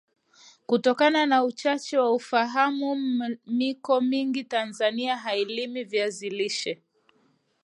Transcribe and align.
Kutokana 0.65 1.25
na 1.25 1.43
Uchache 1.43 1.97
wa 1.97 2.13
ufaham 2.13 2.79
miko 3.47 4.01
mingi 4.01 4.43
TAnzania 4.43 5.17
hailimi 5.17 5.83
viazi 5.83 6.29
lishe 6.29 6.81